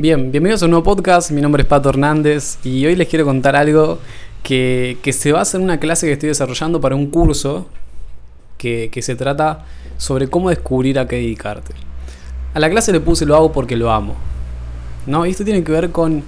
Bien, 0.00 0.32
bienvenidos 0.32 0.62
a 0.62 0.64
un 0.64 0.70
nuevo 0.70 0.84
podcast. 0.84 1.30
Mi 1.30 1.42
nombre 1.42 1.60
es 1.62 1.68
Pato 1.68 1.90
Hernández 1.90 2.58
y 2.64 2.86
hoy 2.86 2.96
les 2.96 3.06
quiero 3.06 3.26
contar 3.26 3.54
algo 3.54 3.98
que, 4.42 4.98
se 5.12 5.30
basa 5.30 5.58
en 5.58 5.62
una 5.62 5.78
clase 5.78 6.06
que 6.06 6.14
estoy 6.14 6.30
desarrollando 6.30 6.80
para 6.80 6.96
un 6.96 7.10
curso 7.10 7.66
que, 8.56 8.88
que 8.90 9.02
se 9.02 9.14
trata 9.14 9.66
sobre 9.98 10.28
cómo 10.28 10.48
descubrir 10.48 10.98
a 10.98 11.06
qué 11.06 11.16
dedicarte. 11.16 11.74
A 12.54 12.60
la 12.60 12.70
clase 12.70 12.92
le 12.92 13.00
puse 13.00 13.26
lo 13.26 13.36
hago 13.36 13.52
porque 13.52 13.76
lo 13.76 13.92
amo. 13.92 14.14
¿No? 15.06 15.26
Y 15.26 15.32
esto 15.32 15.44
tiene 15.44 15.62
que 15.62 15.70
ver 15.70 15.90
con. 15.90 16.24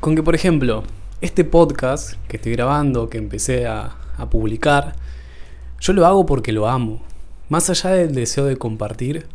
Con 0.00 0.16
que, 0.16 0.22
por 0.22 0.34
ejemplo, 0.34 0.84
este 1.20 1.44
podcast 1.44 2.14
que 2.28 2.38
estoy 2.38 2.52
grabando, 2.52 3.10
que 3.10 3.18
empecé 3.18 3.66
a, 3.66 3.94
a 4.16 4.30
publicar, 4.30 4.96
yo 5.80 5.92
lo 5.92 6.06
hago 6.06 6.24
porque 6.24 6.50
lo 6.50 6.66
amo. 6.66 7.02
Más 7.50 7.68
allá 7.68 7.90
del 7.90 8.14
deseo 8.14 8.46
de 8.46 8.56
compartir, 8.56 9.26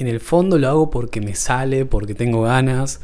en 0.00 0.08
el 0.08 0.20
fondo 0.20 0.58
lo 0.58 0.68
hago 0.68 0.90
porque 0.90 1.20
me 1.20 1.34
sale, 1.34 1.84
porque 1.84 2.14
tengo 2.14 2.42
ganas 2.42 3.00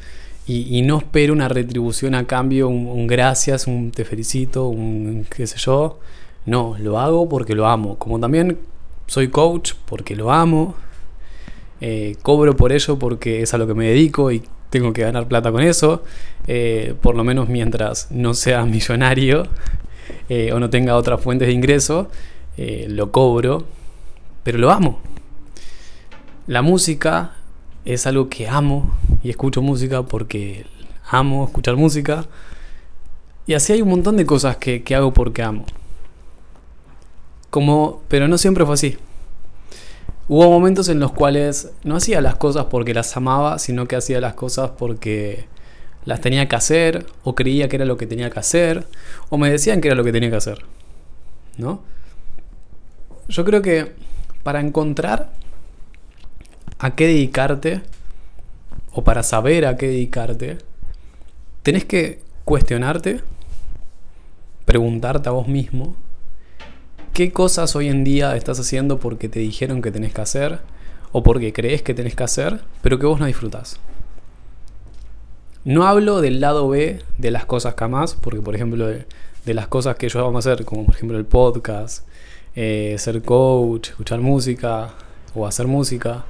y, 0.48 0.83
no 0.83 0.98
espero 0.98 1.33
una 1.33 1.48
retribución 1.48 2.15
a 2.15 2.25
cambio, 2.25 2.69
un, 2.69 3.09
gracias, 3.09 3.66
un 3.66 3.91
te 3.91 4.05
felicito, 4.05 4.69
un 4.69 5.27
qué 5.29 5.45
sé 5.47 5.59
yo. 5.59 5.98
No, 6.47 6.77
lo 6.79 7.01
hago 7.01 7.29
porque 7.29 7.57
lo 7.57 7.66
amo. 7.66 7.98
Como 7.98 8.21
también 8.21 8.59
soy 9.09 9.29
coach 9.29 9.73
porque 9.87 10.15
lo 10.15 10.30
amo. 10.30 10.77
Eh, 11.80 12.16
cobro 12.23 12.55
por 12.55 12.73
ello 12.73 12.97
porque 12.97 13.43
es 13.43 13.55
a 13.55 13.59
lo 13.59 13.66
que 13.66 13.74
me 13.74 13.88
dedico 13.88 14.30
y 14.30 14.43
tengo 14.71 14.93
que 14.93 15.02
ganar 15.02 15.27
plata 15.27 15.51
con 15.51 15.63
eso. 15.63 16.05
Eh, 16.47 16.95
por 17.02 17.16
lo 17.16 17.24
menos 17.24 17.49
mientras 17.49 18.13
no 18.13 18.33
sea 18.33 18.65
millonario 18.66 19.49
eh, 20.29 20.52
o 20.52 20.60
no 20.60 20.71
tenga 20.71 20.95
otras 20.95 21.21
fuentes 21.21 21.49
de 21.49 21.55
ingreso, 21.55 22.09
lo 22.57 23.10
cobro. 23.10 23.65
Pero 24.45 24.59
lo 24.59 24.71
amo. 24.71 25.01
La 26.47 26.63
música 26.63 27.33
es 27.85 28.07
algo 28.07 28.29
que 28.29 28.49
amo 28.49 28.95
y 29.25 29.31
escucho 29.31 29.63
música 29.63 30.05
porque 30.05 30.67
amo 31.09 31.45
escuchar 31.45 31.77
música. 31.77 32.27
Y 33.47 33.55
así 33.55 33.73
hay 33.73 33.83
un 33.83 33.88
montón 33.88 34.16
de 34.16 34.27
cosas 34.27 34.57
que, 34.57 34.83
hago 34.95 35.13
porque 35.13 35.43
amo. 35.43 35.65
Como, 37.51 38.03
pero 38.07 38.29
no 38.29 38.38
siempre 38.38 38.65
fue 38.65 38.75
así. 38.75 38.97
Hubo 40.29 40.49
momentos 40.51 40.88
en 40.88 41.01
los 41.01 41.13
cuales 41.13 41.73
no 41.83 41.97
hacía 41.97 42.21
las 42.21 42.37
cosas 42.37 42.66
porque 42.66 42.95
las 42.95 43.16
amaba, 43.16 43.59
sino 43.59 43.87
que 43.87 43.97
hacía 43.97 44.21
las 44.21 44.35
cosas 44.35 44.71
porque 44.77 45.47
las 46.05 46.21
tenía 46.21 46.47
que 46.47 46.55
hacer, 46.55 47.07
o 47.25 47.35
creía 47.35 47.69
que 47.69 47.77
era 47.77 47.85
lo 47.85 47.97
que 47.97 48.07
tenía 48.07 48.31
que 48.31 48.38
hacer, 48.38 48.87
o 49.31 49.38
me 49.38 49.51
decían 49.51 49.81
que 49.81 49.88
era 49.88 49.97
lo 49.97 50.05
que 50.05 50.13
tenía 50.13 50.31
que 50.31 50.37
hacer. 50.37 50.65
¿No? 51.59 51.83
Yo 53.29 53.45
creo 53.45 53.63
que 53.63 53.95
para 54.45 54.60
encontrar 54.60 55.33
a 56.79 56.95
qué 56.95 57.07
dedicarte, 57.07 57.82
o 58.93 59.05
para 59.05 59.23
saber 59.23 59.66
a 59.66 59.77
qué 59.77 59.88
dedicarte, 59.88 60.59
tenés 61.63 61.85
que 61.85 62.21
cuestionarte, 62.45 63.21
preguntarte 64.65 65.28
a 65.28 65.32
vos 65.32 65.49
mismo, 65.49 65.97
qué 67.12 67.32
cosas 67.32 67.75
hoy 67.77 67.88
en 67.88 68.04
día 68.04 68.37
estás 68.37 68.60
haciendo 68.60 68.99
porque 68.99 69.28
te 69.28 69.41
dijeron 69.41 69.81
que 69.81 69.91
tenés 69.91 70.12
que 70.12 70.21
hacer, 70.21 70.60
o 71.12 71.22
porque 71.22 71.53
crees 71.53 71.82
que 71.82 71.94
tenés 71.94 72.15
que 72.15 72.25
hacer, 72.25 72.60
pero 72.82 72.99
que 72.99 73.06
vos 73.06 73.19
no 73.19 73.27
disfrutás. 73.27 73.78
No 75.65 75.87
hablo 75.87 76.21
del 76.21 76.41
lado 76.41 76.69
B 76.69 77.00
de 77.19 77.31
las 77.31 77.44
cosas 77.44 77.75
que 77.75 77.84
amás, 77.84 78.15
porque 78.21 78.41
por 78.41 78.54
ejemplo 78.54 78.87
de, 78.87 79.06
las 79.47 79.66
cosas 79.66 79.97
que 79.97 80.09
yo 80.09 80.22
vamos 80.22 80.47
a 80.47 80.53
hacer, 80.53 80.65
como 80.65 80.84
por 80.84 80.94
ejemplo 80.94 81.16
el 81.19 81.25
podcast, 81.25 82.06
eh, 82.54 82.97
ser 82.99 83.22
coach, 83.22 83.88
escuchar 83.88 84.21
música 84.21 84.91
o 85.34 85.47
hacer 85.47 85.66
música, 85.66 86.25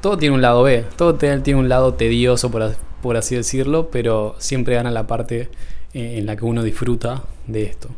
todo 0.00 0.18
tiene 0.18 0.34
un 0.34 0.42
lado 0.42 0.62
B, 0.62 0.84
todo 0.96 1.14
tiene 1.14 1.54
un 1.56 1.68
lado 1.68 1.94
tedioso, 1.94 2.50
por, 2.50 3.16
así 3.16 3.34
decirlo, 3.34 3.90
pero 3.90 4.36
siempre 4.38 4.74
gana 4.74 4.90
la 4.90 5.06
parte 5.06 5.48
eh, 5.92 6.18
en 6.18 6.26
la 6.26 6.36
que 6.36 6.44
uno 6.44 6.62
disfruta 6.62 7.24
de 7.46 7.64
esto. 7.64 7.88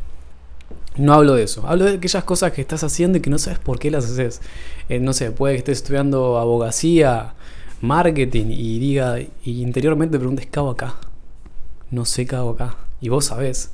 No 0.97 1.15
hablo 1.15 1.35
de 1.35 1.45
eso, 1.45 1.67
hablo 1.67 1.85
de 1.85 1.97
aquellas 1.97 2.25
cosas 2.25 2.53
que 2.53 2.61
estás 2.61 2.83
haciendo 2.85 3.19
y 3.19 3.21
que 3.21 3.31
no 3.31 3.39
sabes 3.39 3.59
por 3.59 3.79
qué 3.79 3.91
las 3.91 4.05
haces. 4.05 4.41
Eh, 4.89 4.99
no 4.99 5.13
sé, 5.13 5.31
puede 5.31 5.55
que 5.55 5.59
estés 5.59 5.79
estudiando 5.79 6.39
abogacía, 6.39 7.35
marketing 7.81 8.47
y 8.51 8.79
diga, 8.79 9.21
y 9.21 9.63
interiormente 9.63 10.19
preguntes, 10.19 10.47
¿qué 10.47 10.59
hago 10.59 10.71
acá? 10.71 10.97
No 11.91 12.05
sé 12.05 12.27
qué 12.27 12.37
hago 12.37 12.51
acá. 12.51 12.77
Y 13.01 13.09
vos 13.09 13.27
sabés. 13.27 13.71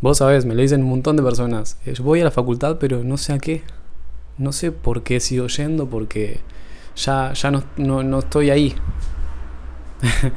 Vos 0.00 0.18
sabés, 0.18 0.46
me 0.46 0.54
lo 0.54 0.62
dicen 0.62 0.82
un 0.82 0.88
montón 0.88 1.16
de 1.16 1.22
personas. 1.22 1.78
Eh, 1.84 1.94
yo 1.94 2.04
voy 2.04 2.20
a 2.20 2.24
la 2.24 2.30
facultad, 2.30 2.78
pero 2.78 3.04
no 3.04 3.16
sé 3.16 3.32
a 3.32 3.38
qué. 3.38 3.62
No 4.38 4.52
sé 4.52 4.72
por 4.72 5.02
qué 5.02 5.20
sigo 5.20 5.46
yendo, 5.48 5.86
porque 5.86 6.40
ya, 7.04 7.32
ya 7.32 7.50
no, 7.50 8.18
estoy 8.18 8.50
ahí. 8.50 8.74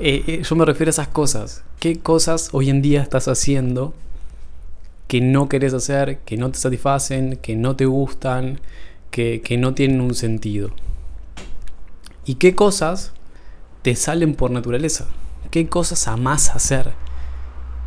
Eh, 0.00 0.22
eh, 0.28 0.42
yo 0.48 0.54
me 0.54 0.64
refiero 0.64 0.90
a 0.90 0.92
esas 0.92 1.08
cosas. 1.08 1.64
¿Qué 1.80 1.98
cosas 1.98 2.50
hoy 2.52 2.70
en 2.70 2.82
día 2.82 3.02
estás 3.02 3.26
haciendo 3.26 3.94
que 5.08 5.20
no 5.20 5.48
querés 5.48 5.74
hacer, 5.74 6.20
que 6.20 6.36
no 6.36 6.52
te 6.52 6.58
satisfacen, 6.60 7.36
que 7.42 7.56
no 7.56 7.74
te 7.74 7.84
gustan, 7.84 8.60
que, 9.10 9.42
no 9.58 9.74
tienen 9.74 10.00
un 10.00 10.14
sentido? 10.14 10.70
¿Y 12.24 12.36
qué 12.36 12.54
cosas 12.54 13.12
te 13.82 13.96
salen 13.96 14.36
por 14.36 14.52
naturaleza? 14.52 15.08
¿Qué 15.50 15.68
cosas 15.68 16.06
amás 16.06 16.54
hacer? 16.54 16.92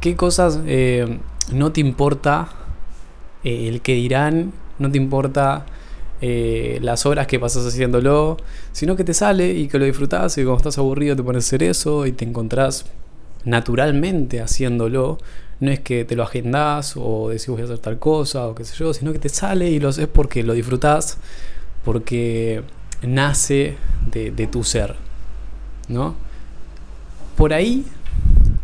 ¿Qué 0.01 0.17
cosas 0.17 0.59
eh, 0.65 1.17
no 1.53 1.71
te 1.71 1.79
importa 1.79 2.49
el 3.45 3.79
que 3.79 3.93
dirán? 3.93 4.51
¿No 4.79 4.91
te 4.91 4.97
importa 4.97 5.65
eh, 6.23 6.77
las 6.83 7.07
horas 7.07 7.25
que 7.25 7.39
pasas 7.39 7.65
haciéndolo, 7.65 8.37
sino 8.73 8.95
que 8.95 9.03
te 9.03 9.15
sale 9.15 9.53
y 9.53 9.67
que 9.67 9.79
lo 9.79 9.85
disfrutas 9.85 10.37
y 10.37 10.43
cuando 10.43 10.57
estás 10.57 10.77
aburrido 10.77 11.15
te 11.15 11.23
pones 11.23 11.45
a 11.45 11.47
hacer 11.47 11.63
eso 11.63 12.05
y 12.05 12.11
te 12.11 12.25
encontrás 12.25 12.85
naturalmente 13.43 14.39
haciéndolo. 14.39 15.17
No 15.59 15.71
es 15.71 15.79
que 15.79 16.05
te 16.05 16.15
lo 16.15 16.21
agendas 16.21 16.93
o 16.95 17.29
decís 17.29 17.47
voy 17.47 17.61
a 17.61 17.65
hacer 17.65 17.79
tal 17.79 17.97
cosa 17.97 18.47
o 18.47 18.53
qué 18.53 18.65
sé 18.65 18.75
yo, 18.75 18.93
sino 18.93 19.13
que 19.13 19.19
te 19.19 19.29
sale 19.29 19.71
y 19.71 19.79
lo 19.79 19.89
haces 19.89 20.07
porque 20.07 20.43
lo 20.43 20.53
disfrutas, 20.53 21.17
porque 21.83 22.61
nace 23.01 23.77
de, 24.11 24.47
tu 24.47 24.63
ser. 24.63 24.95
¿No? 25.87 26.13
Por 27.35 27.53
ahí, 27.53 27.83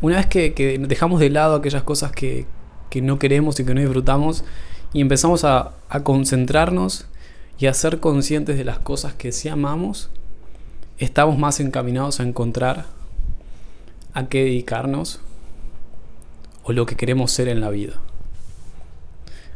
una 0.02 0.18
vez 0.18 0.28
que, 0.28 0.80
dejamos 0.88 1.20
de 1.20 1.32
lado 1.32 1.56
aquellas 1.56 1.82
cosas 1.82 2.12
que, 2.12 2.46
no 3.02 3.20
queremos 3.20 3.60
y 3.60 3.66
que 3.66 3.76
no 3.76 3.82
disfrutamos 3.82 4.44
y 4.92 5.02
empezamos 5.02 5.44
a 5.44 5.74
concentrarnos 6.04 7.06
y 7.60 7.66
a 7.68 7.74
ser 7.74 8.00
conscientes 8.00 8.58
de 8.58 8.64
las 8.64 8.80
cosas 8.80 9.14
que 9.14 9.32
sí 9.32 9.50
amamos, 9.50 10.10
estamos 10.98 11.38
más 11.38 11.60
encaminados 11.60 12.20
a 12.20 12.24
encontrar 12.24 12.86
a 14.14 14.28
qué 14.28 14.44
dedicarnos 14.44 15.20
o 16.64 16.74
lo 16.74 16.86
que 16.86 16.96
queremos 16.96 17.32
ser 17.32 17.48
en 17.48 17.62
la 17.62 17.70
vida. 17.70 17.94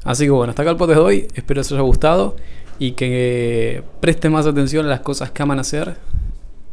Así 0.04 0.26
que 0.26 0.32
bueno, 0.32 0.52
hasta 0.52 0.64
acá 0.64 0.72
el 0.72 0.78
podcast 0.78 1.00
de 1.00 1.06
hoy. 1.06 1.28
Espero 1.36 1.62
os 1.62 1.72
haya 1.72 1.82
gustado 1.82 2.36
y 2.80 2.94
que 2.94 3.84
presten 4.00 4.32
más 4.32 4.48
atención 4.48 4.86
a 4.86 4.90
las 4.90 5.02
cosas 5.02 5.32
que 5.32 5.44
aman 5.44 5.60
hacer 5.60 5.98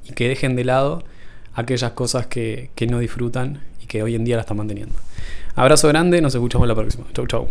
y 0.04 0.12
que 0.12 0.28
dejen 0.28 0.56
de 0.56 0.64
lado 0.64 1.04
aquellas 1.54 1.92
cosas 1.92 2.26
que, 2.26 2.70
que 2.74 2.86
no 2.86 3.00
disfrutan 3.00 3.60
y 3.82 3.86
que 3.86 4.02
hoy 4.02 4.14
en 4.14 4.24
día 4.24 4.36
la 4.36 4.42
están 4.42 4.56
manteniendo. 4.56 4.94
Abrazo 5.54 5.88
grande, 5.88 6.22
nos 6.22 6.34
escuchamos 6.34 6.66
la 6.68 6.74
próxima. 6.74 7.04
Chau, 7.12 7.26
chau. 7.26 7.48